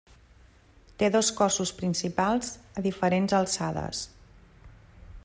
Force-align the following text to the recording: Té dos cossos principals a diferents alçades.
Té 1.01 1.09
dos 1.15 1.29
cossos 1.41 1.73
principals 1.81 2.51
a 2.83 2.87
diferents 2.89 3.39
alçades. 3.41 4.05